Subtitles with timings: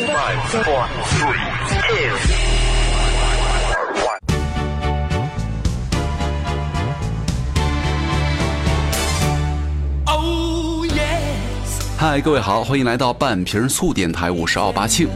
[0.00, 1.36] Five, four, three,
[1.68, 2.16] two.
[11.98, 15.06] 嗨，各位好，欢迎来到半瓶醋电台，我是奥巴庆。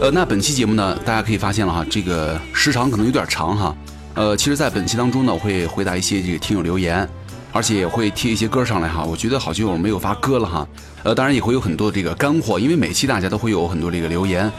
[0.00, 3.76] 呃，那本期节目呢，大家可以发现了哈，这个时长可能有点长哈。
[4.16, 7.06] 呃，其实，在本期当中呢，我会回答一些这个听友留言，
[7.52, 9.04] 而且也会贴一些歌上来哈。
[9.04, 10.66] 我觉得好久没有发歌了哈。
[11.02, 14.50] 呃，当然也会有很多这个干货，因为每期大家都会有很多这个留言。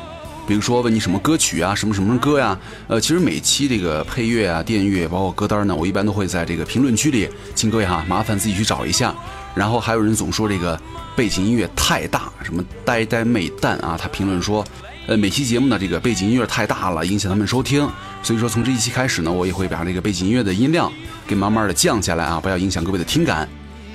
[0.47, 2.57] 比如说问你什么歌曲啊，什么什么歌呀？
[2.87, 9.11] 呃，其实每期这个配乐啊、电乐，包括歌单呢，我一般都会在这个评论区里，请各位哈麻烦自己去找一下。
[9.55, 10.79] 然后还有人总说这个
[11.15, 14.63] 背景音乐太大，什么呆呆妹蛋啊，他评论说，
[15.07, 17.89] 呃，每期节目呢这个背景音乐太大了，影响他们收听。
[18.27, 20.91] 所以说从这一期开始呢，我也会把这个背景音乐的音量
[21.25, 23.47] 给慢慢的降下来啊，不要影响各位的听感。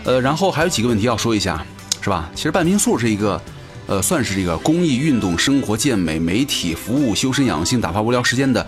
[0.04, 1.62] 呃，然后还有几个问题要说一下，
[2.00, 2.30] 是吧？
[2.34, 3.38] 其实半瓶醋是一个。
[3.88, 8.64] 呃，算是这个公益运动、生活健美、媒体服务、修身养性、打发无聊时间的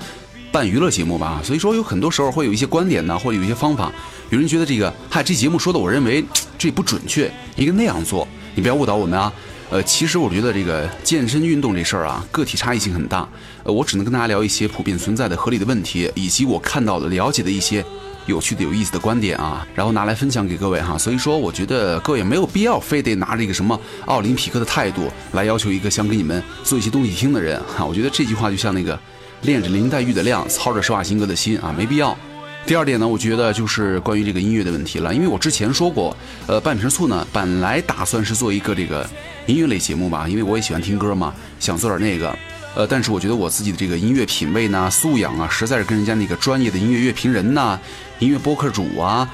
[0.53, 1.41] 半娱乐节目吧。
[1.43, 3.91] 所以说，有很多时候会有一些观点呢，或者有一些方法，
[4.31, 6.23] 有人觉得这个，嗨，这节目说的，我认为
[6.59, 9.33] 这不准确，应该那样做，你不要误导我们啊。
[9.71, 13.27] 呃，其实我觉得这个健身运动这事儿啊，个体差异性很大。
[13.65, 17.85] 呃，我只能跟大家聊一些普遍存在的合理的问题，以及我看到的、了解的一些。
[18.27, 20.97] 有趣的、有意思的观点啊，然后拿来分享给各位哈。
[20.97, 27.85] 所以说，我觉得各位没有必要非得拿着一个什么奥林匹克的态度来要求一个想给你们做一些东西听的人哈。
[27.85, 28.99] 我觉得这句话就像那个
[29.43, 32.17] 练着林黛玉的量，操着施瓦辛格的心啊，没必要。
[32.65, 39.07] 第二点呢，我觉得就是关于这个音乐的问题了，因为我之前说过，呃，半瓶醋呢本来打算是做一个这个
[39.45, 42.35] 音乐类节目吧，因为我也喜欢听歌嘛，想做点那个。
[42.75, 47.79] 呃，但是我觉得我自己的这个音乐品味呢、素养啊，实在是跟人家那个专业的音乐乐评人呐、
[48.19, 49.29] 音乐播客主啊，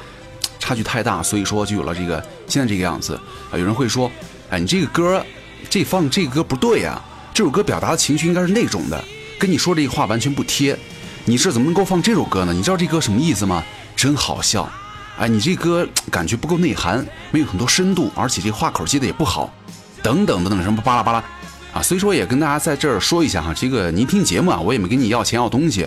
[0.58, 3.14] 差距太大，所以说就有了这个现在这个样子
[3.50, 3.56] 啊。
[3.56, 4.12] 有人会说，
[4.50, 5.24] 哎，你这个歌，
[5.70, 7.00] 这放这个歌不对呀，
[7.32, 9.02] 这首歌表达的情绪应该是那种的，
[9.38, 10.78] 跟你说这个话完全不贴。
[11.24, 12.52] 你这怎么能够放这首歌呢？
[12.52, 13.64] 你知道这歌什么意思吗？
[13.96, 14.70] 真好笑，
[15.18, 19.50] 哎，你这歌感觉不够内涵，没有很多深度，而且这话口接的也不好，
[20.02, 21.24] 等等等等，什么巴拉巴拉。
[21.72, 25.86] 啊，所以说也跟大家在这儿说一下哈，这个您听节目啊，我也没跟你要钱要东西，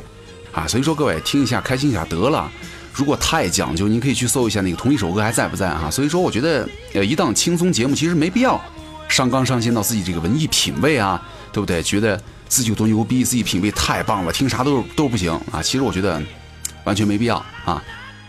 [0.52, 2.50] 啊，所以说各位听一下开心一下得了。
[2.94, 5.90] 如果太讲究，您可以去搜一下那个同一首歌还在不在哈。
[5.90, 8.62] 所以说我觉得，呃，一档轻松节目其实没必要
[9.10, 11.22] 上纲上线到自己这个文艺品味啊，
[11.52, 11.82] 对不对？
[11.82, 15.62] 觉得自己有多牛逼，自己品味太棒了，听啥都都不行啊。
[15.62, 16.22] 其实我觉得
[16.84, 17.84] 完全没必要啊。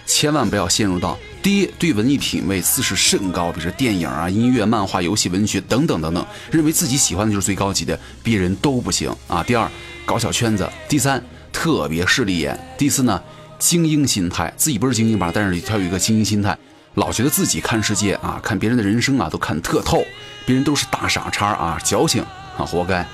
[0.07, 9.43] 千万不要陷入到第一对文艺品味自视甚高，比如说电影啊、音乐、漫画、游戏、文学等等等等，认为自己喜欢的就是最高级的，别人都不行啊。
[9.43, 9.71] 第二，
[10.07, 11.23] 搞小圈子；第三，
[11.53, 13.23] 特别势利眼；第四呢，
[13.59, 16.57] 精英心态，自己不是精英吧，但是他有一个精英心态，
[16.95, 20.03] 老觉得自己看世界啊、看别人的人生啊都看特透，
[20.47, 22.23] 别人都是大傻叉啊，矫情
[22.57, 23.07] 啊，活该。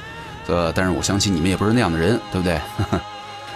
[0.46, 2.60] 呃，但是我相信你们也不是那样的人，对不对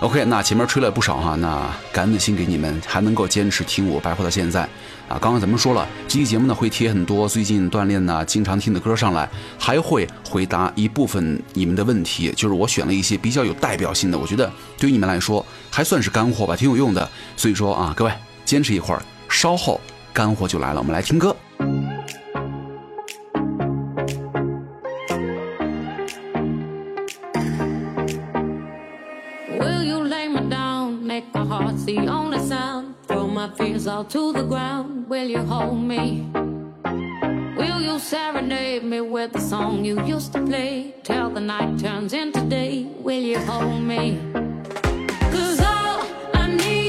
[0.04, 4.60] ？OK，那前面吹了不少哈，那感恩的心给你们，还能够坚持听我白话到现在
[5.08, 5.16] 啊！
[5.18, 9.26] 刚刚咱们说了，这期节目呢会贴很多最近锻炼呢经常听的歌上来，
[9.58, 17.08] 还会回答一部分你们的问题，就是我选了一些比较有代表性的，我觉得对于你们来说还算是干货吧，挺有用的。
[17.34, 18.12] 所以说啊，各位
[18.44, 19.80] 坚持一会儿，稍后
[20.12, 21.34] 干货就来了，我们来听歌。
[33.94, 35.08] All to the ground.
[35.08, 36.26] Will you hold me?
[37.56, 40.94] Will you serenade me with the song you used to play?
[41.04, 42.86] Till the night turns into day.
[43.06, 44.18] Will you hold me?
[46.64, 46.83] sweet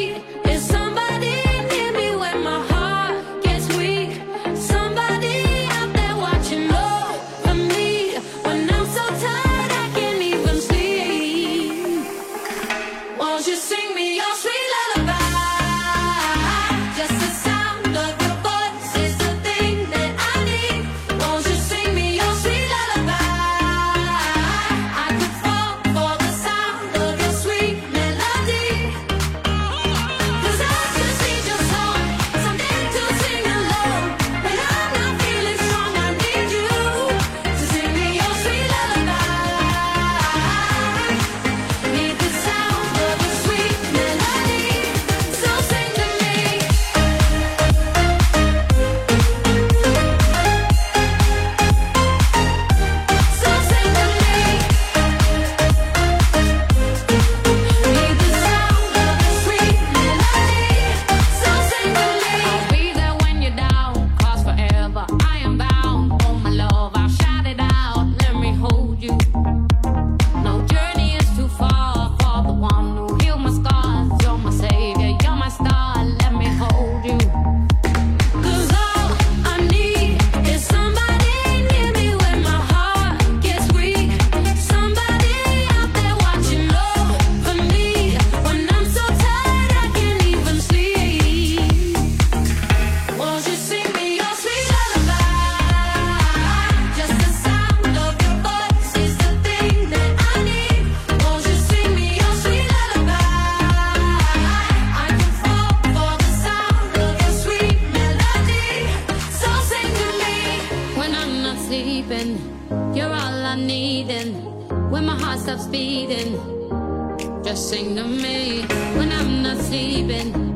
[117.46, 118.64] Just sing to me
[118.98, 120.55] when I'm not sleeping.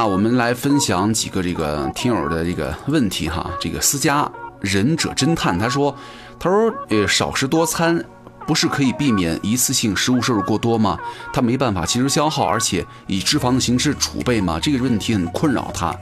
[0.00, 3.50] 那我们来分享几个这个听友的这个问题哈。
[3.60, 4.26] 这个私家
[4.58, 5.94] 忍者侦探他说，
[6.38, 8.02] 他说呃少食多餐
[8.46, 10.98] 不是可以避免一次性食物摄入过多吗？
[11.34, 14.58] 他没办法及时消耗，而且以脂肪的形式储备吗？
[14.58, 15.94] 这个问题很困扰他。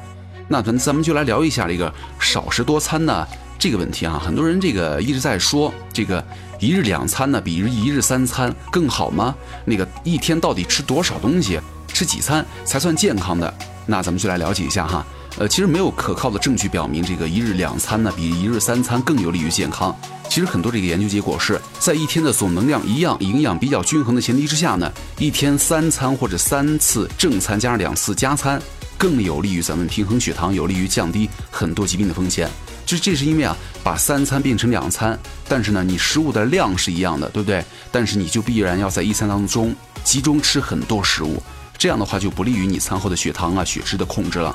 [0.46, 3.26] 那咱咱们就来聊一下这个少食多餐呢
[3.58, 4.22] 这个问题啊。
[4.24, 6.24] 很多人这个一直在说这个
[6.60, 9.34] 一日两餐呢比一日一日三餐更好吗？
[9.64, 11.58] 那个一天到底吃多少东西？
[11.88, 13.52] 吃几餐才算健康的？
[13.90, 15.04] 那咱们就来了解一下哈。
[15.38, 19.96] 呃，其实没有可靠的证据表明这个一日两餐呢比一日三餐更有利于健康。
[20.28, 28.60] 其实很多这个研究结果是在一天的总能量一样、营养比较均衡的前提之下呢，一天三餐或者三次正餐加上两次加餐，
[28.98, 32.48] 更有利于咱们平衡血糖，有利于降低很多疾病的风险。
[32.84, 35.18] 这这是因为啊，把三餐变成两餐，
[35.48, 37.64] 但是呢，你食物的量是一样的，对不对？
[37.92, 39.74] 但是你就必然要在一餐当中
[40.04, 41.42] 集中吃很多食物，
[41.78, 44.54] 这样的话就不利于你餐后的血糖啊、血脂的控制了。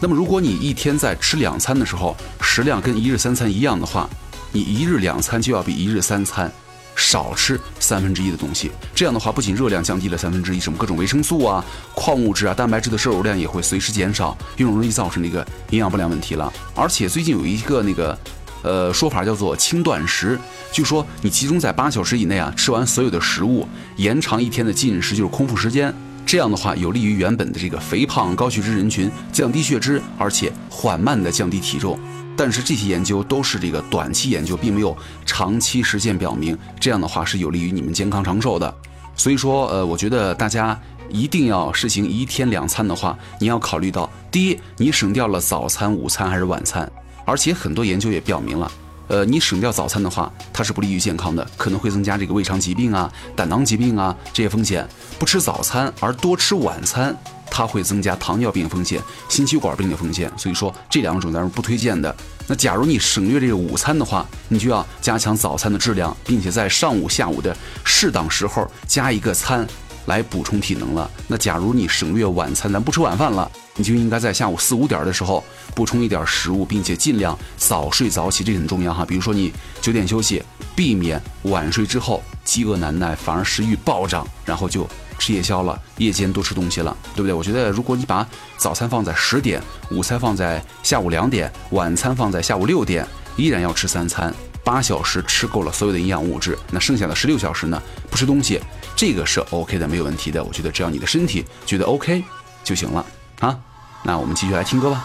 [0.00, 4.08] 那么，如果你一天在吃两餐的时候，食量跟一日三餐一样的话，
[4.50, 6.50] 你一日两餐就要比一日三餐
[6.96, 8.72] 少吃三分之一的东西。
[8.94, 11.64] 这样的话，不仅热量降低了三分之一，什么各种维生素啊、
[11.94, 16.52] 矿物质啊、蛋白质的摄入量也会随之减少，又容易造成那个营养不良问题了。
[16.74, 18.18] 而且最近有一个那个。
[18.64, 20.38] 呃，说法叫做轻断食，
[20.70, 23.66] 就说你集中在八小时以内啊，吃完所有的食物，
[23.96, 25.92] 延长一天的进食，就是空腹时间。
[26.24, 31.98] 这样的话，有利于原本的这个肥胖高血脂人群降低血脂，而且缓慢的降低体重。
[32.34, 34.96] 但是这些研究都是这个短期研究，并没有
[35.26, 38.74] 长期实践表明这样的话是有利于你们健康长寿的。
[39.14, 40.80] 所以说，呃，我觉得大家
[41.10, 46.90] 一定要实行一天两餐的话，你要考虑到，第一，你省掉了早餐、午餐还是晚餐。
[47.26, 48.72] 而且很多研究也表明了，
[49.08, 54.88] 呃，你省掉早餐的话，它是不利于健康的，可能会增加这个胃肠疾病啊、胆囊疾病啊这些风险。
[55.18, 57.14] 不吃早餐而多吃晚餐，
[57.50, 60.30] 它会增加糖尿病风险、心血管病的风险。
[60.36, 62.14] 所以说这两种咱是不推荐的。
[62.48, 69.66] 那假如你省略这个午餐的话，你就要加强早餐的质量，并且在上午、下午的适当时候加一个餐
[70.06, 71.10] 来补充体能了。
[71.26, 73.50] 那假如你省略晚餐，咱不吃晚饭了。
[73.74, 75.42] 你就应该在下午四五点的时候
[75.74, 79.02] 补充一点食物，并且尽量早睡早起，这很重要哈。
[79.02, 80.42] 比如说你九点休息，
[80.76, 84.86] 避免晚睡之后饥饿难耐，反而食欲暴涨，然后就
[85.18, 87.32] 吃夜宵了，夜间多吃东西了，对不对？
[87.32, 88.28] 我觉得如果你把
[88.58, 89.58] 早餐放在十点，
[89.90, 93.06] 午餐放在下午两点，晚餐放在下午六点，
[93.36, 98.60] 依然要吃三餐，八小时吃够了所有的营养物质，那剩下的十六小时呢不吃东西，
[98.96, 100.42] 这个是 OK 的，没有问题的。
[100.44, 102.22] 我觉得只要你的身体觉得 OK
[102.62, 103.04] 就行了。
[103.40, 103.58] 啊，
[104.04, 105.04] 那我们继续来听歌吧。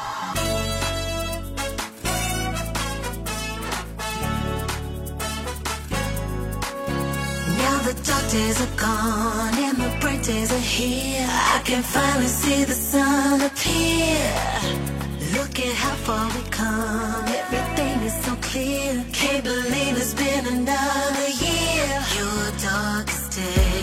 [7.58, 11.28] Now the dark days are gone and the bright days are here.
[11.28, 14.18] I can finally see the sun appear.
[15.34, 17.26] Look at how far we've come.
[17.28, 19.04] Everything is so clear.
[19.12, 22.06] Can't believe it's been another year.
[22.16, 23.77] Your darkest day.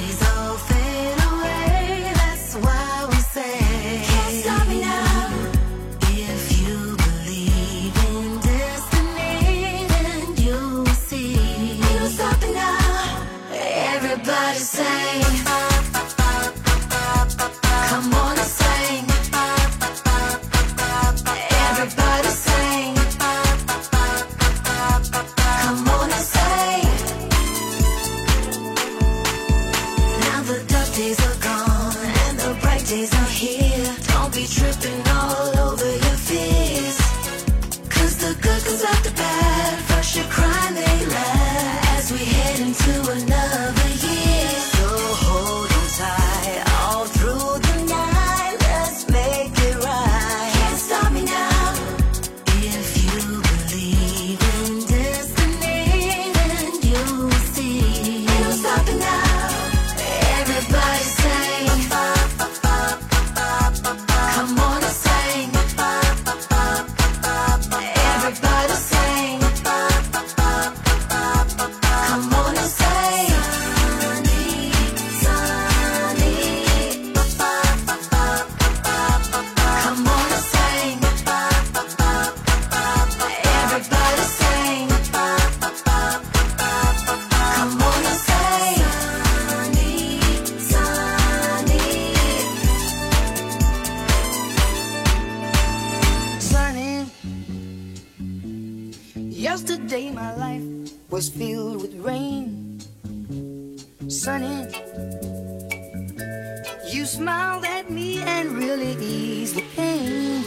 [106.95, 110.43] You smiled at me and really eased the pain.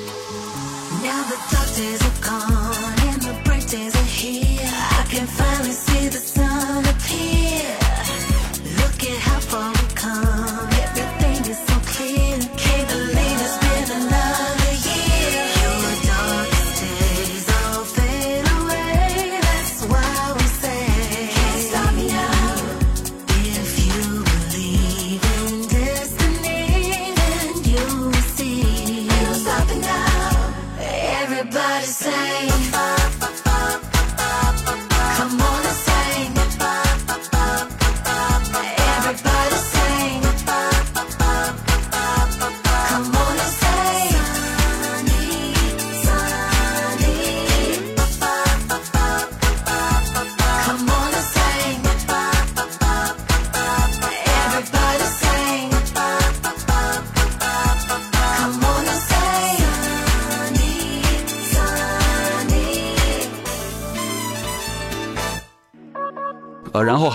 [1.03, 4.61] Now the dark days are gone and the bright days are here.
[4.63, 5.73] I can finally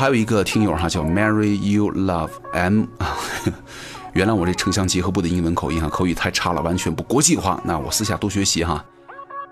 [0.03, 3.17] 还有一个听友哈叫 Marry You Love M 啊，
[4.15, 7.61] 原来我这城乡结合部的英文口音哈，口语太差了，完全不国际化。
[7.65, 8.85] 那我私下多学习哈，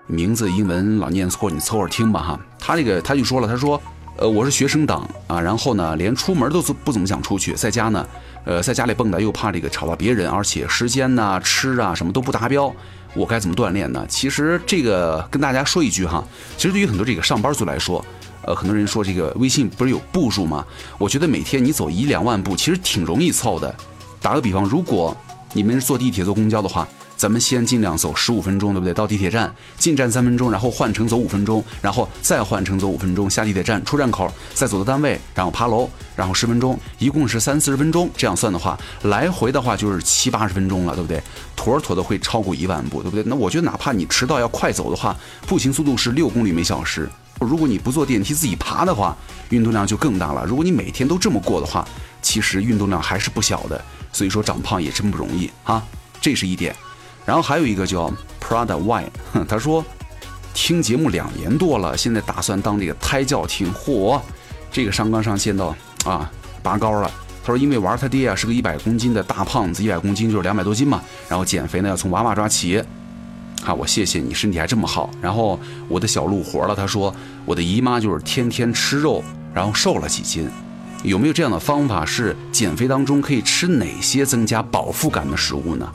[0.07, 2.39] 名字英文老念错，你凑合听吧哈。
[2.59, 3.81] 他这个他就说了，他说，
[4.17, 8.05] 呃，我是学生党啊，然后呢，连出门都不怎么想出去，在家呢，
[8.43, 12.69] 呃，在家里蹦跶又怕这个吵到别人，而且时间呐、吃啊什么都不达标，
[13.13, 14.05] 我该怎么锻炼呢？
[14.09, 16.21] 其实这个跟大家说一句哈，
[16.57, 18.05] 其实对于很多这个上班族来说。
[18.43, 20.65] 呃，很多人说这个微信不是有步数吗？
[20.97, 23.73] 我觉得每天你走一两万步，其实挺容易凑的。
[24.21, 25.15] 打个比方，如果
[25.53, 28.91] 你们是坐地铁、坐公交的话，咱们先尽量走十五分钟，对不对？
[28.93, 38.09] 到地铁站进站三分钟，然后换乘走五分钟，然后再换乘走五分钟，下地铁站出站口，再走到单位，然后爬楼，然后十分钟，一共是三四十分钟。
[38.17, 41.21] 这样算的话，来回的话就是七八十分钟了，对不对？
[41.55, 43.23] 妥妥的会超过一万步，对不对？
[43.27, 47.07] 那我觉得哪怕你迟到要快走的话，步行速度是六公里每小时。
[47.41, 49.17] 如果你不坐电梯自己爬的话，
[49.49, 50.45] 运动量就更大了。
[50.45, 51.83] 如果你每天都这么过的话，
[52.21, 53.83] 其实运动量还是不小的。
[54.13, 55.81] 所以说长胖也真不容易啊，
[56.21, 56.75] 这是一点。
[57.25, 59.11] 然后还有一个叫 Prada Y，
[59.47, 59.83] 他说
[60.53, 63.73] 听节目两年多了，现在打算当这个胎教听。
[63.73, 64.21] 嚯，
[64.71, 66.29] 这个上纲上线到啊
[66.61, 67.09] 拔高了。
[67.43, 72.83] 他说因为玩他爹啊是个一百公斤的大胖子，一百公斤就是两百多斤嘛，然后减肥呢要从娃娃抓起。
[73.63, 75.09] 哈，我谢谢你，身体还这么好。
[75.21, 77.13] 然后我的小鹿活了，他说
[77.45, 80.49] 我的姨妈就是天天吃肉，然后瘦了几斤。
[81.03, 85.91] 有没有这样的方法是减肥当中可以吃哪些增加饱腹感的食物呢？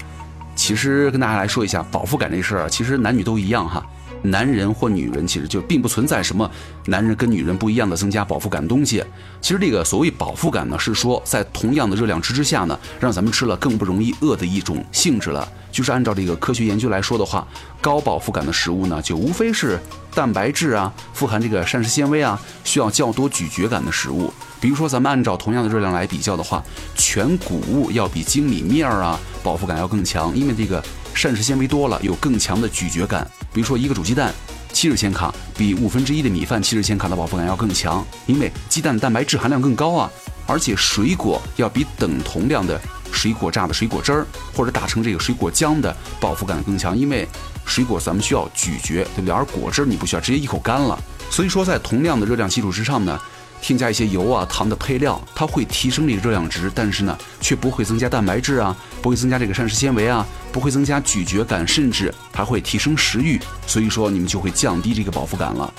[0.56, 3.85] 其实跟大家来说一下饱腹感这事儿，其实男女都一样哈。
[4.30, 6.50] 男人或女人其实就并不存在什么
[6.87, 9.02] 男人跟女人不一样的增加饱腹感东西。
[9.40, 15.49] 其实这个所谓饱腹感呢，是说在同样的热量值之下呢，让咱们吃了更不容易饿的一种性质了。
[15.71, 17.47] 就是按照这个科学研究来说的话，
[17.83, 19.78] 高饱腹感的食物呢，就无非是
[20.14, 24.33] 蛋白质啊，富含这个膳食纤维啊，需要较多咀嚼感的食物。
[24.59, 26.64] 比如说，咱们按照同样的热量来比较的话，
[26.97, 30.83] 全谷物要比精米面儿啊饱腹感要更强，因为这个
[31.16, 33.26] 膳食纤维多了，有更强的咀嚼感。
[33.50, 34.35] 比如说，一个煮鸡蛋，
[34.70, 40.11] 七十千卡，比五分之一的米饭七十千卡的饱腹感要更强，因为鸡蛋蛋白质含量更高啊。
[40.46, 42.78] 而且水果要比等同量的
[43.11, 47.26] 水果榨的水果汁儿或者打成这个水果浆的饱腹感更强，因为
[47.64, 49.35] 水果咱们需要咀嚼，对不对？
[49.35, 51.02] 而果汁你不需要，直接一口干了。
[51.30, 53.18] 所以说，在同样的热量基础之上呢，
[53.60, 63.40] 添加一些油啊、糖的配料，它会提升这个热量值，但是呢，却不会增加蛋白质啊，不会增加这个膳食纤维啊，不会增加咀嚼感，甚至还会提升食欲。
[63.66, 65.72] 所以说，你们就会降低这个饱腹感了。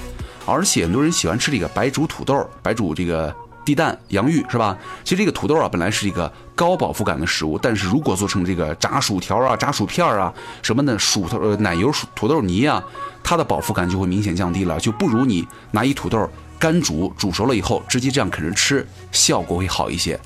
[0.45, 3.33] 而且很多人喜欢吃这个白煮土豆、白煮这个
[3.65, 4.77] 地蛋、洋芋，是吧？
[5.03, 12.81] 其实这个土豆啊，本来是一个高饱腹感的食物，但是如果做成这个炸薯条啊、炸薯片啊什么的薯头、呃奶油薯土豆泥啊，
[13.21, 20.19] 它的饱腹感就会明显降低了，就不如你拿一土豆干煮，煮熟了以后直接这样啃着吃，效果会好一些。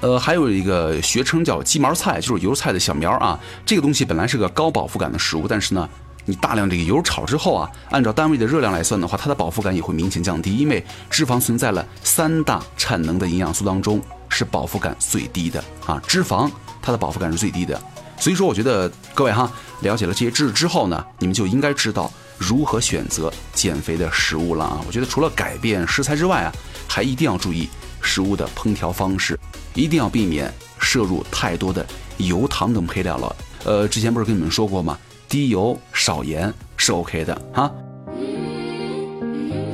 [0.00, 3.38] 呃，还有一个学称叫鸡毛菜，就是油菜的小苗啊。
[3.64, 5.88] 这个东西本来是个高饱腹感的食物，但是呢，
[6.26, 15.98] 你大量这个油炒之后啊，按照单位的热量来算的话，它的饱腹感也会明显降低，因为脂肪存在了三大产能的营养素当中是饱腹感最低的啊。
[16.06, 16.50] 脂肪
[16.82, 17.80] 它的饱腹感是最低的，
[18.18, 24.80] 所以说我觉得各位哈，了解了这些知识之后呢，你们就应该知道如何选择减肥的食物了啊。
[24.86, 26.52] 我觉得除了改变食材之外啊，
[26.88, 27.68] 还一定要注意
[28.00, 29.38] 食物的烹调方式。
[29.74, 33.36] 一定要避免摄入太多的油糖等配料了。
[33.64, 34.98] 呃，之前不是跟你们说过吗？
[35.28, 37.70] 低油少盐是 OK 的啊。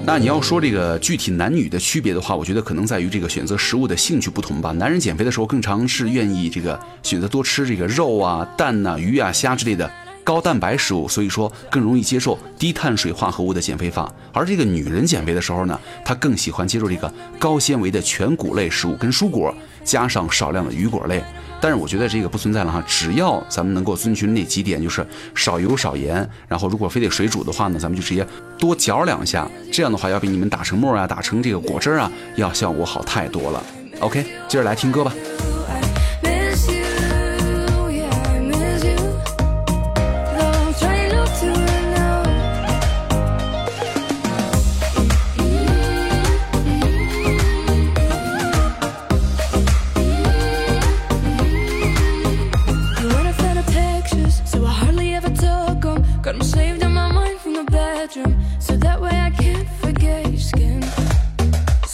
[0.05, 4.73] 那你要说这个具体男女的区别的话，我觉得可能在于这个选择食物的兴趣不同吧。
[4.73, 9.89] 男人减肥的时候更常是愿意这个选择多吃这个肉啊、蛋呐、鱼啊、虾之类的
[10.25, 14.13] 高蛋白食物，所以说更容易接受低碳水化合物的减肥法。
[14.33, 21.23] 而这个女人减肥的时候呢，她更喜欢接受这个高纤维的全谷类食物跟蔬果，加上少量的鱼果类。
[21.61, 28.27] 但是我觉得这个不存在了哈，只要咱们能够遵循那几点，就是少油少盐，然后如果非得水煮的话呢，咱们就直接
[28.59, 33.65] 多嚼两下，这样的话要比你们打成沫啊、打成这个果汁啊，要效果好太多了。
[34.01, 35.15] OK，接着来听歌吧。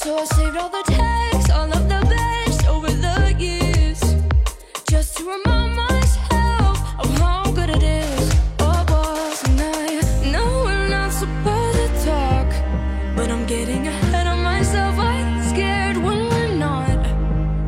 [0.09, 4.01] So I saved all the texts, all of the best over the years,
[4.88, 8.33] just to remind myself of how good it is.
[8.57, 10.01] What wasn't I?
[10.31, 12.49] No, we're not supposed to talk,
[13.16, 14.99] but I'm getting ahead of myself.
[14.99, 17.05] I'm scared when we're not,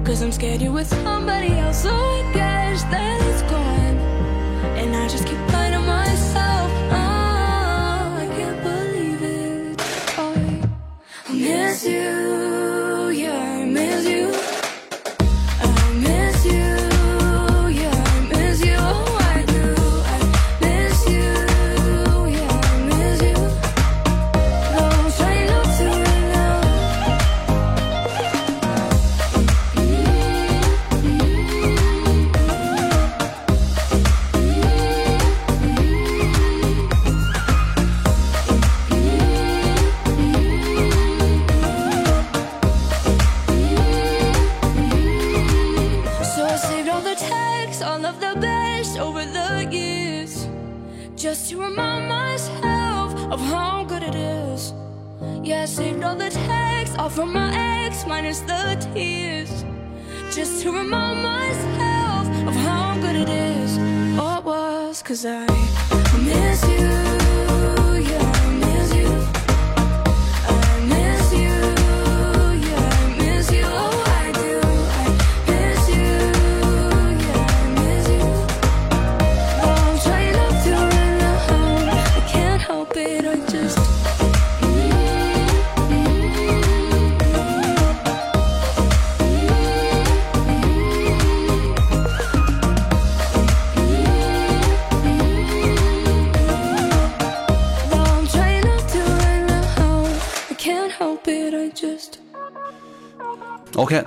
[0.06, 1.84] cause I'm scared you're with somebody else.
[1.84, 2.29] Oh, so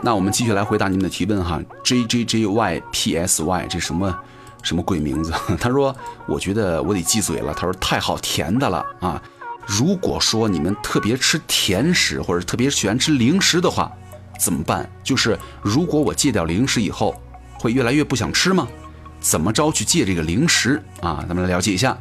[0.06, 1.62] 那我们继续来回答你们的提问哈。
[1.82, 4.14] J J J Y P S Y 这什么
[4.62, 5.32] 什么鬼名字？
[5.58, 5.96] 他说，
[6.28, 7.54] 我觉得我得忌嘴了。
[7.54, 9.22] 他说太好甜的了啊。
[9.66, 13.90] 如果说你们特别吃甜食或者特别喜欢吃零食的话，
[14.38, 14.86] 怎么办？
[15.06, 17.16] 就是如果我戒掉零食以后，
[17.58, 18.68] 会越来越不想吃吗？
[19.22, 21.24] 怎么着去戒这个零食啊？
[21.30, 21.98] 咱们来了解一下。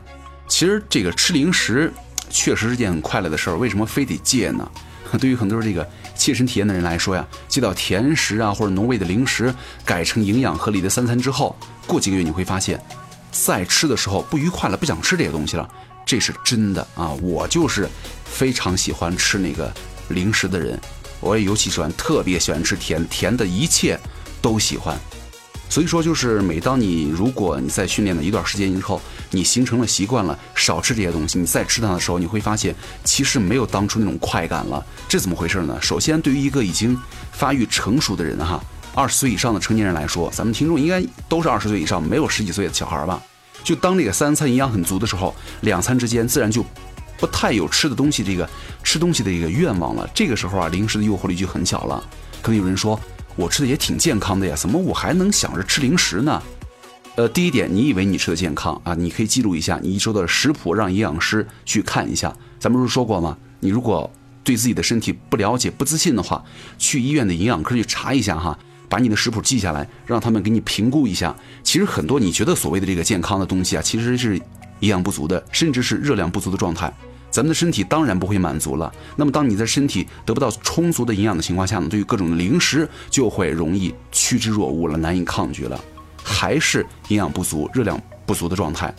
[0.49, 1.93] 其实这个吃零食
[2.29, 4.69] 确实是件很快乐的事儿，为什么非得戒呢？
[5.21, 12.81] 对于很多人这个切身体验的人来说呀，戒掉甜食啊或者浓味的零食，改成营养合理的三餐之后，过几个月你会发现，
[13.31, 15.69] 在吃的时候不愉快了，不想吃这些东西了，
[16.05, 17.13] 这是真的啊！
[17.23, 17.89] 我就是
[18.25, 19.73] 非常喜欢吃那个
[20.09, 20.79] 零食的人，
[21.21, 23.99] 我也尤其喜欢，特别喜欢吃甜，甜的一切
[24.41, 24.99] 都喜欢。
[25.73, 34.85] 所以说，就是每当你如果你在训练了一段时间以后，你形成了习惯了，少吃这些东西，你再吃它的时候，你会发现其实没有当初那种快感了。
[35.09, 35.79] 这怎么回事呢？
[35.81, 36.95] 首先，对于一个已经
[37.31, 38.63] 发育成熟的人哈，
[38.95, 43.19] 二十岁以上的成年人来说，咱们听众应该都是二十岁以上，没有十几岁的小孩吧？
[43.65, 46.63] 就当这个三餐营养很足的时候，两餐之间自然就
[47.17, 48.47] 不太有吃的东西这个
[48.83, 50.07] 吃东西的一个愿望了。
[50.15, 52.05] 这个时候啊，零食的诱惑力就很小了。
[52.43, 53.01] 可能有人说，
[53.37, 56.43] 我吃的也挺健康的呀，怎么我还能想着吃零食呢？
[57.15, 58.95] 呃，第一点，你以为你吃的健康啊？
[58.95, 62.35] 你可以记录一下你一周的食谱，让营养师去看一下。
[62.59, 63.37] 咱们不是说过吗？
[63.61, 64.11] 你如果
[64.43, 66.43] 对自己的身体不了解、不自信的话，
[66.79, 71.37] 去医院的营养科去查一下哈，把你的食谱记下来，让他们给你评估一下。
[71.63, 74.37] 其实很多你觉得所谓的这个健康的东西啊，其实是
[74.81, 76.93] 营养不足的，甚至是热量不足的状态。
[77.33, 78.93] 咱们的身体当然不会满足了。
[79.17, 85.81] 那么，当你的身体得不到充足的营养的情况下呢，对于各种零食就会容易趋之若鹜了，难以抗拒了，
[86.23, 88.95] 还是营养不足、热量不足的状态。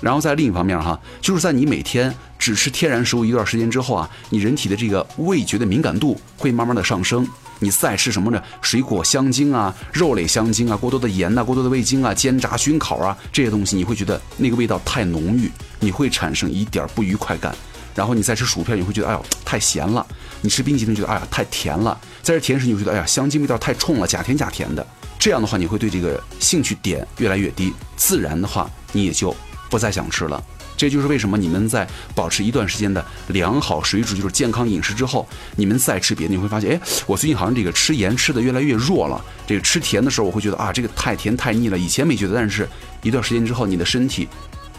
[0.00, 7.26] 然后在另一方面哈，就是在你每天只吃天然食物一段时间之后啊，你人体的这个味觉的敏感度会慢慢的上升。
[7.58, 8.42] 你再吃什么呢？
[8.60, 17.54] 水果香精啊，肉类香精啊，过多的盐呐、过多的味精啊，煎炸熏烤啊这些东西，你会觉得那个味道太浓郁，你会产生一点不愉快感。
[17.94, 20.04] 然后你再吃薯片，你会觉得哎呦太咸了；
[20.42, 24.86] 你吃冰淇淋觉得哎呀太甜了；再吃甜食，你就觉得哎呀香精味道太冲了，假甜假甜的。
[25.18, 29.34] 这样的话，你会对这个兴趣点越来越低，自然的话你也就
[29.70, 30.42] 不再想吃了。
[30.76, 39.24] 这就是为什么你们在保持一段时间的良好水准，就是健康饮食之后，你们再吃别的，你会发现，哎，我最近好像这个吃盐吃的越来越弱了。
[39.46, 41.78] 这个吃甜的时候，我会觉得啊，这个太甜太腻了。
[41.78, 42.68] 以前没觉得，但是
[43.02, 44.28] 一段时间之后，你的身体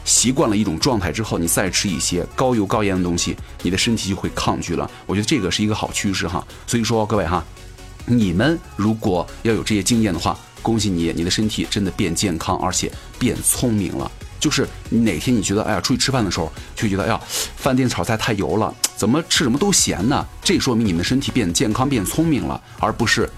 [0.06, 4.90] 习惯了一种状态之后，你再吃一些高油高盐的东西，你的身体就会抗拒了。
[5.06, 6.46] 我觉得这个是一个好趋势哈。
[6.66, 7.44] 所以说，各位哈，
[8.06, 14.12] 你们如果要有这些经验的话，恭喜你，你的身体真的变健康，而且变聪明了。
[14.40, 17.20] 就是你哪天你觉得哎呀，出去吃饭的时候，就觉得哎呀，
[17.56, 20.26] 饭店炒菜太油了，怎么吃什么都咸呢？
[20.42, 23.30] 这说明你们身体变健康、变聪明了，而不是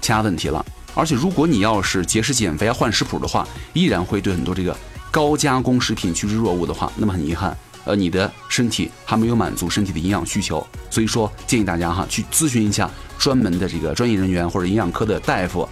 [0.00, 0.64] 其他问题了。
[0.94, 4.76] 而且如果你要是节食减肥啊、换食谱的话，依然会对很多这个
[5.10, 10.64] 高加工食品趋之若鹜的话，那么很遗憾，呃，你的身体还没有满足身体的营养需求。
[10.88, 12.88] 所以说，建议大家哈去咨询一下
[13.18, 15.68] 专门的这个专业人员或者营养科的大夫，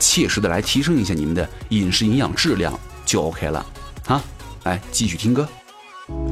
[0.00, 3.64] 切实的来提升一下你们的饮食营养质量，就 OK 了。
[4.07, 4.23] 啊，
[4.63, 5.47] 来继续听歌。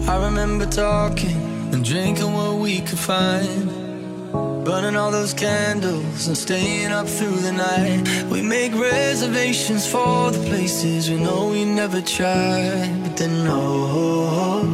[0.08, 1.38] I remember talking
[1.72, 3.86] and drinking what we could find.
[4.64, 8.06] Burning all those candles and staying up through the night.
[8.30, 12.90] We make reservations for the places we know we never tried.
[13.04, 14.66] But then, oh,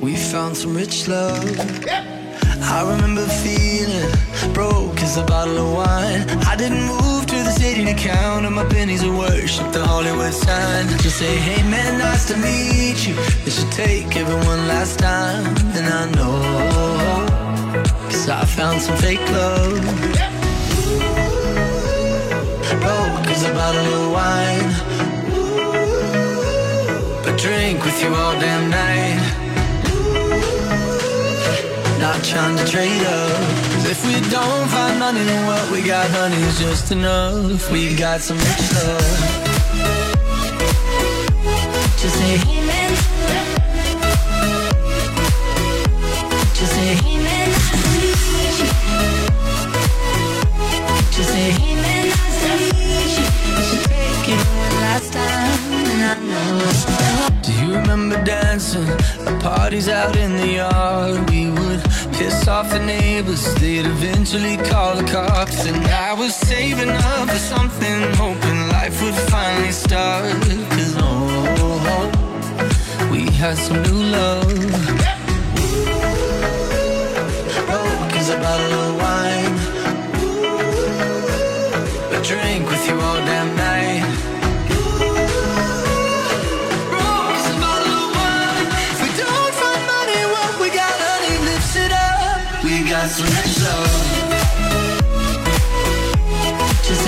[0.00, 1.44] we found some rich love.
[2.61, 4.11] I remember feeling
[4.53, 6.21] broke as a bottle of wine.
[6.45, 10.33] I didn't move to the city to count on my pennies of worship the Hollywood
[10.33, 10.87] sign.
[10.99, 13.15] Just say, hey man, nice to meet you.
[13.43, 15.45] They should take everyone last time.
[15.77, 19.79] And I know, cause I found some fake love.
[22.83, 24.69] Broke as a bottle of wine.
[27.23, 29.48] But drink with you all damn night
[31.99, 33.37] not trying to trade up.
[33.71, 37.69] 'Cause if we don't find money, what we got, honey, is just enough.
[37.71, 39.17] We got some rich love.
[42.01, 42.68] Just say,
[56.09, 58.87] Do you remember dancing
[59.27, 61.29] at parties out in the yard?
[61.29, 65.67] We would piss off the neighbors, they'd eventually call the cops.
[65.67, 70.33] And I was saving up for something, hoping life would finally start.
[70.71, 72.09] Cause oh,
[73.11, 74.47] we had some new love.
[77.67, 79.55] Broke as a bottle of wine.
[80.23, 83.28] Ooh, A drink with you all damn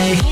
[0.02, 0.31] say,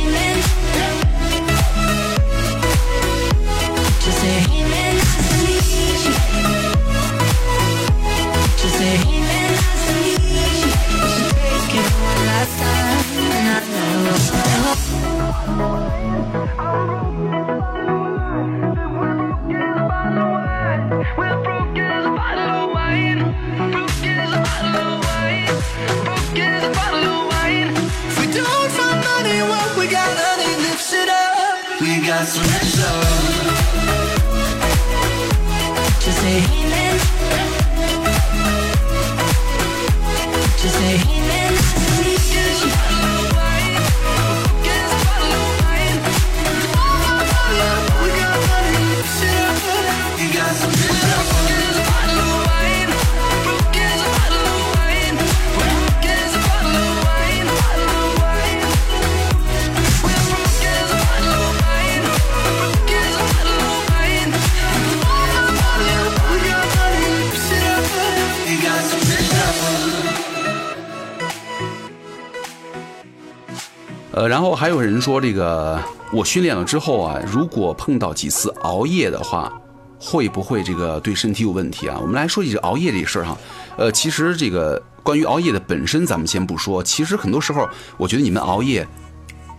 [74.70, 79.52] 还有人说，这个我训练了之后啊，如果碰到几次熬夜的话，
[80.00, 81.98] 会不会这个对身体有问题啊？
[82.00, 83.36] 我们来说一下熬夜这事儿哈。
[83.78, 86.84] 呃，其实这个关于熬夜的本身，咱们先不说。
[86.84, 88.88] 其实很多时候，我觉得你们熬夜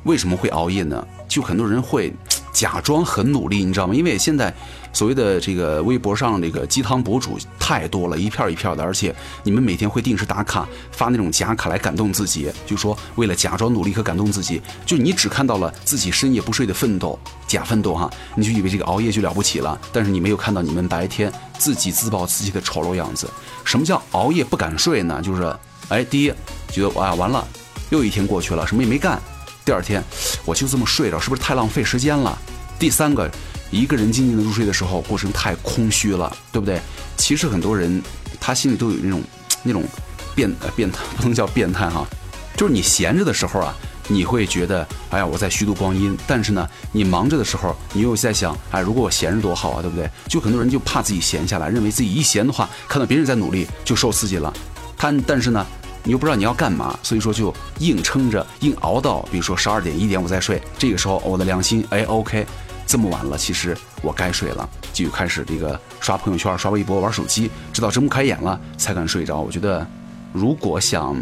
[0.05, 1.05] 为什么会熬夜呢？
[1.27, 2.13] 就很多人会
[2.53, 3.95] 假装很努力，你知道吗？
[3.95, 4.53] 因为现在
[4.93, 23.29] 所谓的这个微博上这个鸡汤博主太多了，一片一片的，而且你们每天会定时打卡，发那种假卡来感动自己，就说为了假装努力和感动自己，就你只看到了自己深夜不睡的奋斗，假奋斗哈，你就以为这个熬夜就了不起了，但是你没有看到你们白天自己自暴自弃的丑陋样子。
[23.65, 25.23] 什么叫熬夜不敢睡呢？
[25.23, 25.57] 就是，
[25.89, 26.33] 哎，第一
[26.73, 27.47] 觉得哇完了，
[27.91, 29.21] 又一天过去了，什么也没干。
[29.71, 30.03] 第二天，
[30.45, 32.37] 我就这么睡着，是不是太浪费时间了？
[32.77, 33.31] 第三个，
[33.71, 36.81] 一个人静静的入睡的时候，过程太空虚了，对不对？
[37.17, 38.03] 其实很多人
[38.41, 39.23] 他心里都有那种
[39.63, 39.85] 那种
[40.35, 42.05] 变呃变态，不能叫变态哈，
[42.57, 43.73] 就是你闲着的时候啊，
[44.09, 50.11] 你会觉得哎呀我在虚度光阴，但是呢，你忙着的时候，你又在想哎如果我闲着多好啊，对不对？
[50.27, 54.53] 就很多人就怕自己闲下来，认为自己一闲的话，看到别人在努力就受刺激了，
[54.99, 55.65] 他但是呢。
[56.03, 60.61] 你又不知道你要干嘛，所以说就硬撑着，硬熬到，比如说十二点、一点我再睡。
[60.79, 62.47] 这个时候我的良心，哎，OK，
[62.87, 69.41] 这么晚了，其实我该睡了，就开始这个刷朋友圈、刷微博、玩手机，直到睁不开眼了才敢睡着。
[69.41, 69.87] 我觉得，
[70.33, 71.15] 如果想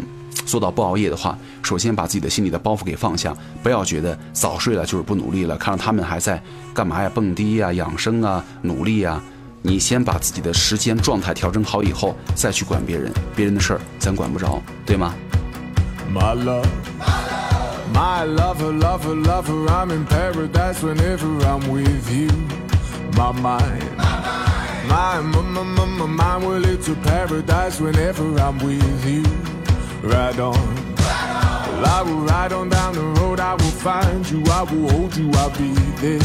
[0.45, 5.57] 做到不熬夜的话，首先把自己的心里的包袱给放下，不要觉得早睡了就是不努力了。
[5.57, 6.41] 看到他们还在
[6.73, 7.11] 干嘛呀？
[7.13, 9.21] 蹦迪呀、养生啊、努力呀。
[9.61, 15.13] 你先把自己的时间状态调整好以后，再去管别人，别人的事儿咱管不着，对吗
[16.11, 16.65] ？My love,
[17.93, 22.29] my lover, lover, lover, I'm in paradise whenever I'm with you.
[23.17, 23.83] My mind,
[24.87, 29.23] my, my, my, my, my mind, well, it's a paradise whenever I'm with you.
[30.01, 34.63] Ride on, well, I will ride on down the road, I will find you, I
[34.63, 36.21] will hold you, I'll be there.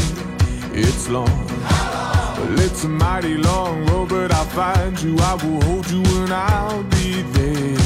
[0.73, 1.29] It's long.
[2.37, 5.15] Well, it's a mighty long road, but I'll find you.
[5.19, 7.77] I will hold you and I'll be there.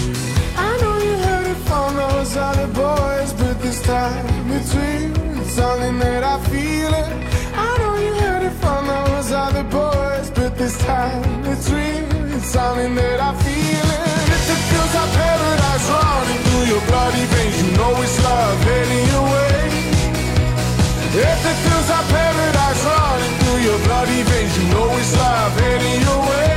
[0.58, 4.40] I know you heard it from those other boys, but this time
[4.74, 5.42] real.
[5.42, 7.12] It's something that I feel it.
[7.54, 12.36] I know you heard it from those other boys, but this time it's real.
[12.36, 14.08] It's something that I feel it.
[14.36, 19.06] If it feels like paradise running through your bloody veins, you know it's love heading
[19.14, 19.60] your way.
[21.30, 26.20] If it feels like paradise running your bloody veins, you know it's love heading your
[26.30, 26.50] way.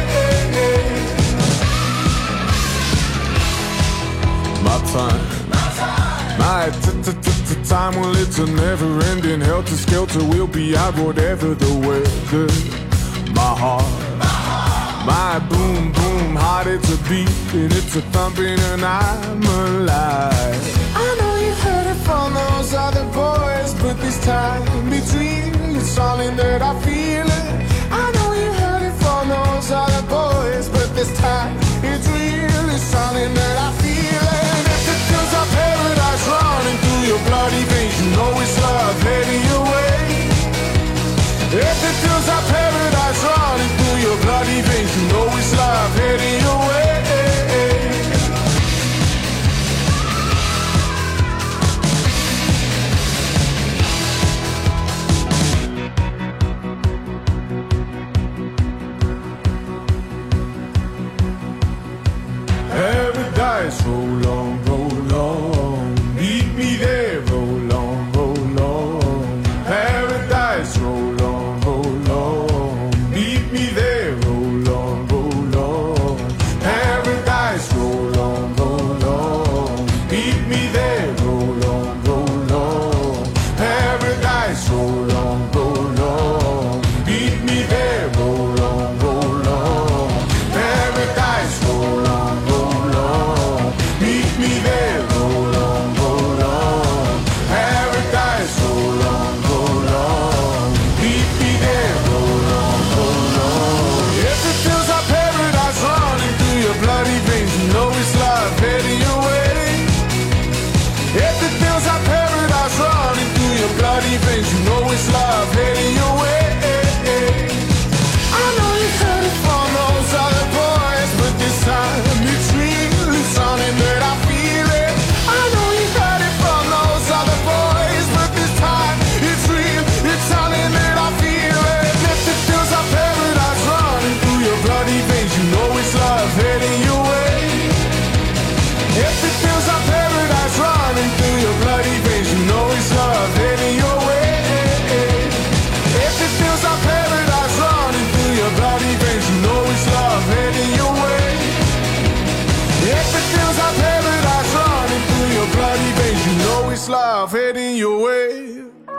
[4.63, 6.71] My time, my
[7.65, 10.23] time, well, it's a never ending helter skelter.
[10.25, 12.49] We'll be out whatever the weather.
[13.33, 13.85] My heart,
[15.07, 20.63] my boom boom heart, it's a beat and it's a thumping, and I'm alive.
[20.95, 25.52] I know you heard it from those other boys, but this time between
[25.93, 27.47] something that I feel it.
[27.93, 31.53] I know you heard it from those other boys, but this time
[31.85, 32.65] it's real.
[32.73, 34.65] It's something that I feel it.
[34.73, 39.45] If it feels like paradise running through your bloody veins, you know it's love heading
[39.53, 40.01] your way.
[41.61, 45.12] If it feels like paradise running through your bloody veins, you know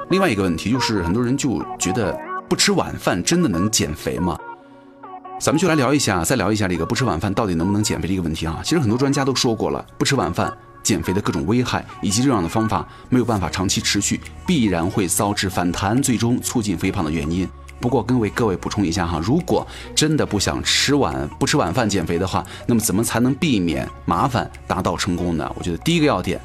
[0.09, 2.17] 另外一个问题就是，很多人就觉得
[2.49, 4.35] 不吃晚饭真的能减肥吗？
[5.39, 8.59] 咱们就来聊一下，再聊一下这个不吃晚饭到底能不能减肥这个问题啊。
[8.63, 17.47] 其实很多专家都说过了，不吃晚饭减肥的各种危害以及这样的方法没有办法长期持续，必然会遭致反弹，最终促进肥胖的原因。
[17.79, 25.51] 不过跟为各位补充一下哈，如果真的不想吃晚不吃晚饭减肥的话，那么怎么才能避免麻烦，达到成功呢？
[25.55, 26.41] 我觉得第一个要点，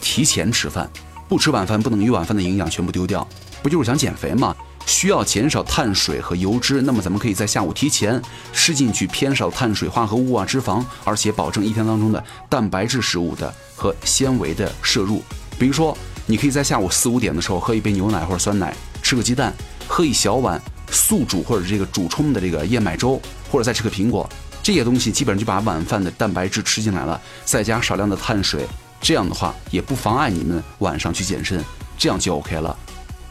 [0.00, 0.90] 提前吃饭，
[1.32, 3.26] 不吃晚饭不等于晚饭的营养全部丢掉，
[3.62, 4.54] 不就是想减肥吗？
[4.84, 8.20] 需要减少碳水和油脂，那么咱们可以在下午提前
[8.52, 15.22] 吃进去偏少碳水化合物啊、脂肪，而且保证一天当中的蛋白质食物的和纤维的摄入。
[15.58, 19.54] 比如说，你可以在下午四五点的时候喝一杯牛奶或者酸奶，吃个鸡蛋，
[19.88, 23.18] 喝一小碗速煮或者这个煮冲的这个燕麦粥，
[23.50, 24.28] 或者再吃个苹果，
[24.62, 28.66] 这些东西基本上就把晚饭的蛋白质吃进来了，再加少量的碳水，
[29.02, 31.62] 这样的话也不妨碍你们晚上去健身，
[31.98, 32.74] 这样就 OK 了。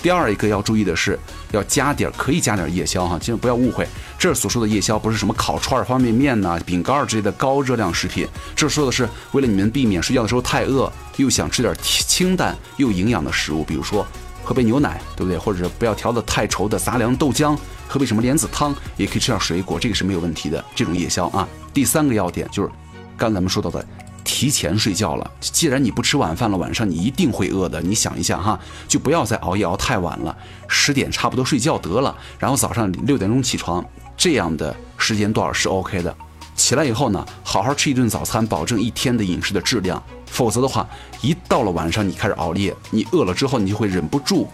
[0.03, 1.17] 第二一个要注意的是，
[1.51, 14.05] 要加点儿可以加点儿夜宵哈，千万不要误会，这儿所说的夜宵不是什么烤串、方便面呐、饼干儿之类的高热量食品，这儿说的是为了你们避免睡觉的时候太饿，又想吃点清淡又营养的食物，比如说
[14.43, 15.37] 喝杯牛奶，对不对？
[15.37, 17.55] 或者不要调的太稠的杂粮豆浆，
[17.87, 20.65] 喝杯什么莲子汤，也可以吃点水果，这个是没有问题的。
[20.73, 22.71] 这种夜宵啊，第三个要点就是，
[23.15, 23.85] 刚才咱们说到的。
[24.23, 27.81] 提前睡觉了，既然你不吃晚饭了，晚上你一定会饿的。
[27.81, 30.35] 你想一下哈，就不要再熬夜熬太晚了，
[30.67, 33.83] 十点差不多睡觉得了，然后早上六点钟起床，
[34.15, 36.15] 这样的时间段是 OK 的。
[36.55, 40.01] 起来以后呢，好好吃一顿早餐，保证一天的饮食的质量。
[40.27, 40.87] 否则的话，
[41.21, 44.47] 一到了晚上你开始熬夜，你饿了之后，你就会忍不住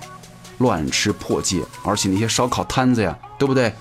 [0.60, 3.72] 乱吃破戒，而且那些烧烤摊子呀，对不对？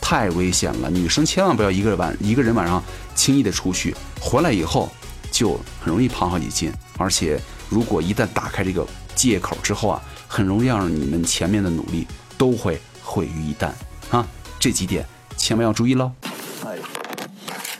[0.00, 2.82] 太危险了，女生千万不要一个人晚一个人晚上
[3.14, 4.88] 轻易的出去，回来以后。
[5.36, 12.06] 就很容易胖好几斤，而且如果一旦打开这个借口之后啊，很容易让你们前面的努力
[12.38, 13.68] 都会毁于一旦
[14.10, 14.26] 啊！
[14.58, 15.04] 这几点
[15.36, 16.10] 千万要注意喽。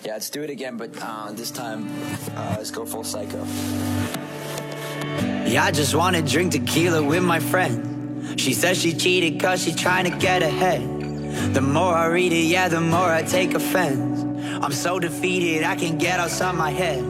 [0.05, 1.87] Yeah, let's do it again, but uh, this time,
[2.37, 3.39] uh, let's go full psycho.
[5.47, 8.39] Yeah, I just wanna drink tequila with my friend.
[8.39, 10.83] She says she cheated cause she's trying to get ahead.
[11.55, 14.27] The more I read it, yeah, the more I take offense.
[14.61, 17.03] I'm so defeated, I can get outside my head.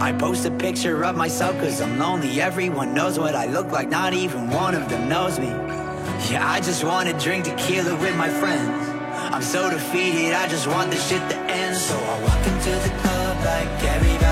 [0.00, 2.40] I post a picture of myself cause I'm lonely.
[2.40, 5.48] Everyone knows what I look like, not even one of them knows me.
[6.30, 8.88] Yeah, I just wanna drink tequila with my friends.
[9.32, 11.76] I'm so defeated, I just want this shit to end.
[11.76, 14.25] So I walk into the club like everybody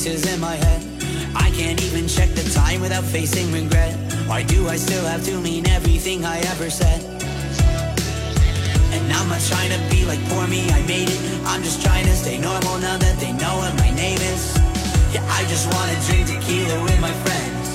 [0.00, 0.82] voices in my head.
[1.36, 3.92] I can't even check the time without facing regret.
[4.26, 7.00] Why do I still have to mean everything I ever said?
[8.94, 11.20] And I'm not trying to be like poor me, I made it.
[11.44, 14.56] I'm just trying to stay normal now that they know what my name is.
[15.12, 17.66] Yeah, I just wanna drink tequila with my friends.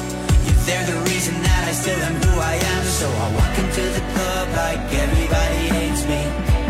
[0.45, 2.84] Yeah, they're the reason that I still am who I am.
[2.86, 6.64] So I walk into the club like everybody hates me.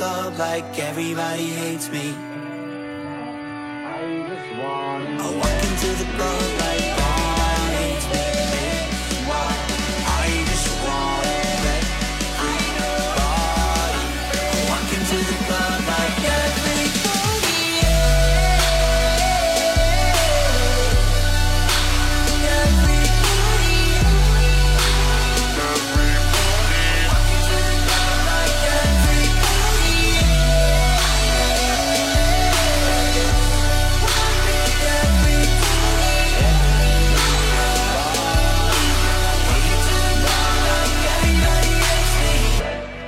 [0.00, 2.25] up like everybody hates me.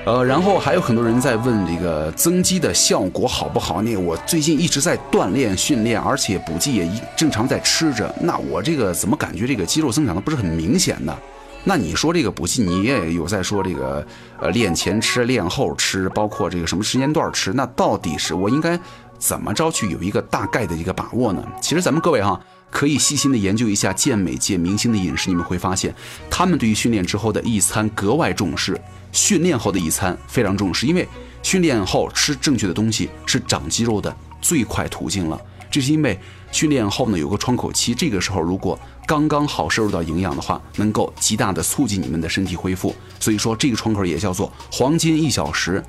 [0.09, 3.83] 呃，然后还有很多人在问这个增肌的效果好不好？
[3.83, 11.15] 那个我最近一直在锻炼训练，而且补剂也一正常在吃着，那我这个怎么感觉这个肌肉增长的不是很明显呢？
[11.63, 14.07] 那你说这个补剂，你也有在说这个
[14.41, 18.81] 呃练前吃、练后吃，包括这个什么时间段吃，那到底是我应该
[19.19, 21.47] 怎么着去有一个大概的一个把握呢？
[21.61, 22.41] 其实咱们各位哈。
[22.71, 25.95] 可以细心的研究一下健美界明星的饮食，你们会发现，
[26.29, 28.79] 他们对于训练之后的一餐格外重视，
[29.13, 31.07] 训练后的一餐非常重视，因为
[31.43, 35.41] 训练后吃正确的东西是长肌肉的最快途径了。
[35.71, 36.19] 这是因为
[36.51, 42.95] 训练后呢有个窗口期，这个时候如果刚刚好摄入到营养的话，能够极大的促进你们的身体恢复。
[43.21, 45.83] 所以说这个窗口也叫做黄金一小时。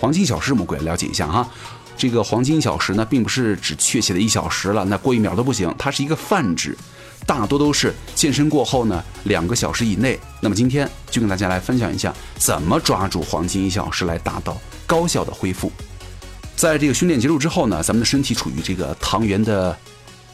[0.00, 0.78] 黄金一小时什么鬼？
[0.80, 1.48] 了解一下哈。
[1.96, 6.76] 这个黄金一小时呢，并不是指确切的一小时了，那过一秒都不行，它是一个泛指，
[7.26, 10.18] 大多都是健身过后呢两个小时以内。
[10.40, 15.70] 那么今天就跟大家来分享一下，怎么抓住黄金一小时来达到高效的恢复。
[16.56, 19.76] 在这个训练结束之后呢，咱们的身体处于这个糖原的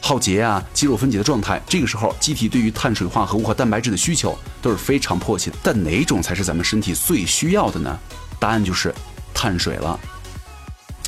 [0.01, 5.57] 耗竭啊、肌肉分解的状态，这个时候机体对于碳水化合物和蛋白质的需求都是非常迫切的。
[5.63, 7.97] 但哪种才是咱们身体最需要的呢？
[8.39, 8.93] 答案就是
[9.33, 9.99] 碳水了。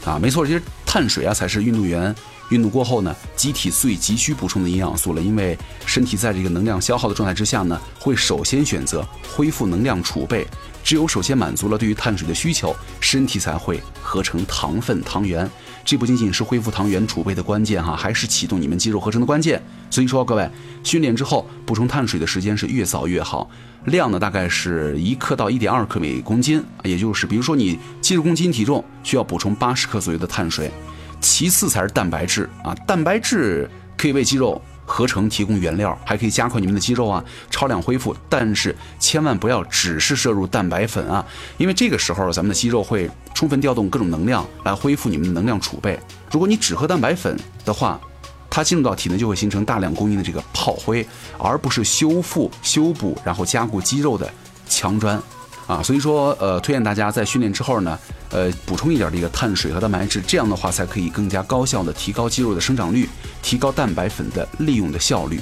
[0.05, 2.15] 啊，没错，其实碳水啊才是运动员
[2.49, 5.21] 运动过后呢，机体最急需补充的营养素了。
[5.21, 10.45] 因为身体在这个能量消耗的状态之下呢，会首先选择恢复能量储备。
[10.81, 15.47] 只有首先满足了对于碳水的需求，身体才会合成糖分、糖原。
[15.85, 19.61] 这不仅仅是恢复糖原储备的关键哈，还是启动你们肌肉合成的关键。
[19.91, 20.49] 所以说，各位
[20.83, 23.49] 训练之后补充碳水的时间是越早越好，
[23.85, 30.71] 量呢大概是一克到一点二克每公斤，也就是比如说你七十公斤体重需要补充八十克左右的碳水，
[31.19, 34.61] 其次才是蛋白质啊，蛋白质可以为肌肉。
[34.91, 41.23] 合成提供原料，还可以加快你们的肌肉啊超量恢复，但是千万不要只是摄入蛋白粉啊，
[41.59, 45.99] 因为这个时候咱们的肌肉会充分调动各种能量来恢复你们的能量储备。
[46.31, 48.01] 如果你只喝蛋白粉的话，
[48.49, 51.07] 它进入到体内就会形成大量供应的这个炮灰，
[51.37, 54.27] 而不是修复、修补然后加固肌肉的
[54.67, 55.21] 强砖。
[55.69, 57.99] 啊，所以说，呃，推荐大家在训练之后呢，
[58.31, 63.07] 呃，补充一点这个碳水和蛋白质，这样的话才可以更加高效的提高肌肉的生长率，
[63.43, 65.39] 提高蛋白粉的利用的效率。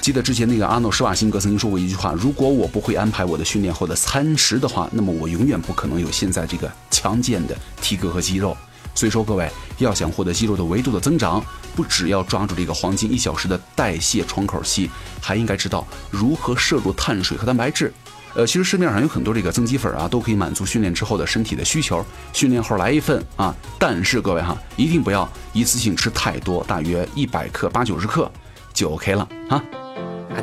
[0.00, 8.56] 记得之前那个阿诺施瓦辛格曾经说过一句话：如果我不会安排我的训练后的餐食的话，那么我永远不可能有现在这个强健的体格和肌肉。
[8.96, 11.40] 所以说，各位要想获得肌肉的维度的增长，
[11.76, 17.92] 不只要抓住这个黄金一小时的代谢窗口期，还应该知道如何摄入碳水和蛋白质。
[18.34, 22.04] 呃，其实市面上有很多这个增肌粉啊，都可以满足训练之后的身体的需求。
[22.32, 28.30] 训练后来一份啊，但是各位哈，一定不要一次性吃太多，大约一百克、八九十克
[28.72, 29.62] 就 OK 了啊。
[30.32, 30.42] I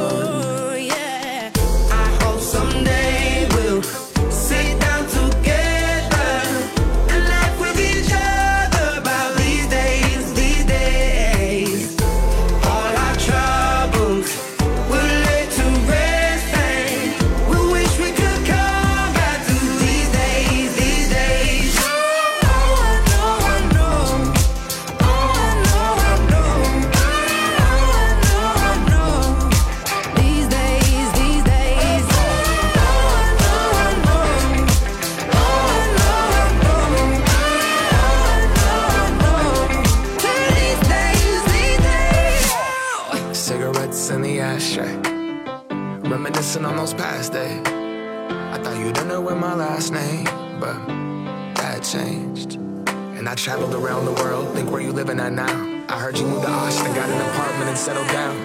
[53.31, 55.85] I traveled around the world, think where you living at now.
[55.87, 58.35] I heard you moved to Austin, got an apartment and settled down.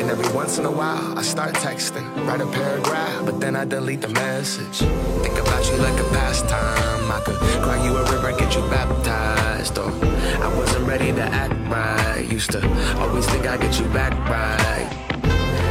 [0.00, 3.66] And every once in a while, I start texting, write a paragraph, but then I
[3.66, 4.78] delete the message.
[5.20, 7.12] Think about you like a pastime.
[7.12, 9.76] I could cry you a river, get you baptized.
[9.76, 12.26] Or I wasn't ready to act right.
[12.32, 12.60] Used to
[12.98, 14.88] always think I'd get you back right.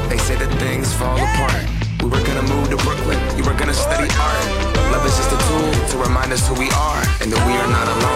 [0.07, 1.65] They say that things fall apart.
[1.99, 4.45] We were gonna move to Brooklyn, you were gonna study art.
[4.93, 7.67] Love is just a tool to remind us who we are, and that we are
[7.67, 8.14] not alone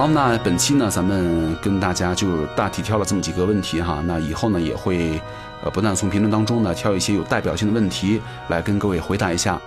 [0.00, 4.02] 好，那本期呢，咱们跟大家就大体挑了这么几个问题哈。
[4.06, 5.20] 那以后呢，也会
[5.62, 9.60] 呃不断从评论当中呢挑一些有代表性的问题来跟各位回答一下。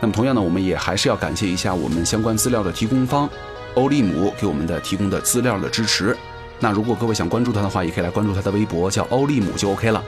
[0.00, 3.28] 那么同样呢，我们也还是要感谢一下我们相关资料的提供方
[3.74, 6.16] 欧利姆给我们的提供的资料的支持。
[6.60, 10.00] 那如果各位想关注他的话，也可以来关注他的微博，叫欧利姆就 OK 了。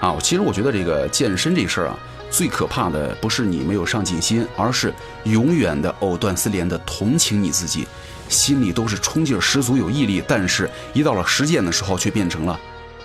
[0.00, 4.92] 啊，其实我觉得这个健身这事儿啊，最可怕的不是你没有上进心，而是
[5.24, 7.88] 永远的藕断丝连的同情你自己，
[8.30, 12.58] 心里都是冲劲十足，有毅力，但是一到了实践的时候，却变成了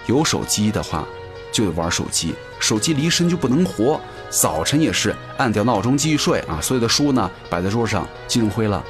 [0.06, 1.06] 有手机的话
[1.52, 4.00] 就得玩手机，手机离身就不能活。
[4.30, 8.84] 早晨也是按掉闹钟继续睡啊，所有的书呢摆在桌上，金融灰了。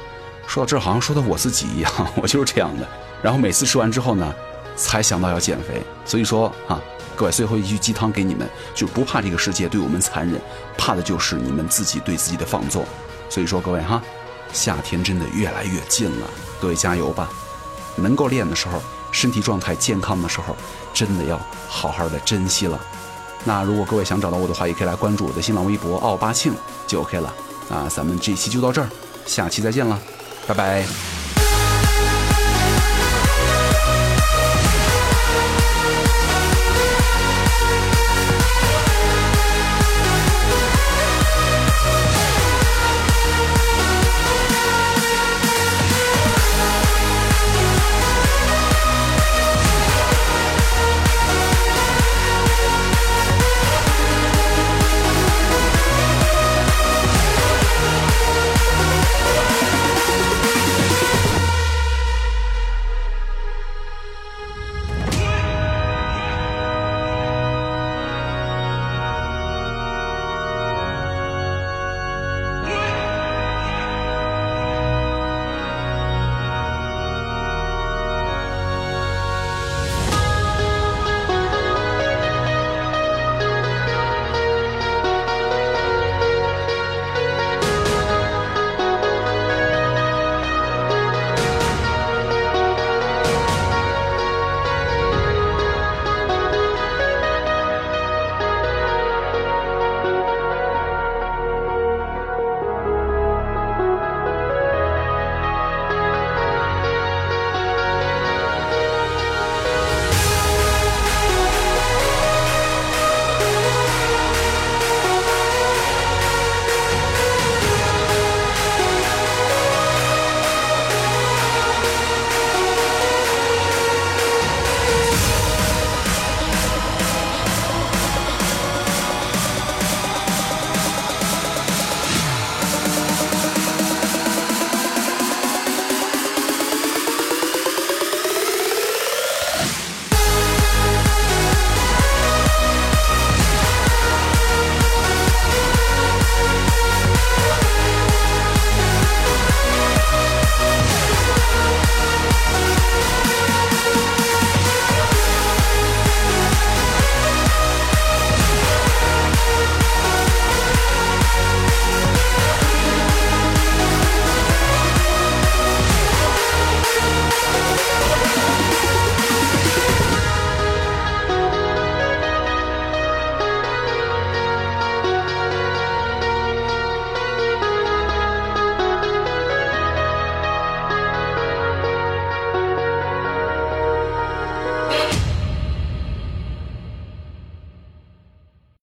[0.46, 2.86] 说到这，好像说的我自己一样， 我就是这样的。
[3.22, 4.34] 然后每次吃完之后呢，
[4.76, 5.82] 才想到要减肥。
[6.04, 6.80] 所以说啊，
[7.14, 10.40] 各位最后一句鸡汤给你们，就不怕这个世界对我们残忍，
[10.76, 12.84] 怕的就是你们自己对自己的放纵。
[13.28, 14.02] 所以说各位哈，
[14.52, 16.26] 夏天真的越来越近了，
[16.60, 17.28] 各位加油吧！
[17.96, 20.56] 能够练的时候，身体状态健康的时候，
[20.92, 22.80] 真的要好好的珍惜了。
[23.44, 26.52] 那如果各位想找到我的话，也可以来关注我的新浪微博奥巴庆
[26.86, 27.32] 就 OK 了。
[27.68, 28.88] 那咱们这期就到这儿，
[29.24, 29.98] 下期再见了，
[30.46, 31.15] 拜拜。